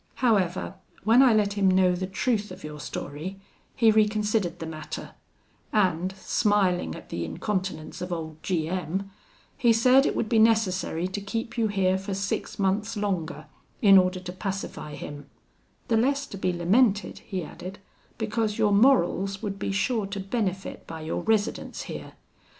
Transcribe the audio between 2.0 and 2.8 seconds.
truth of your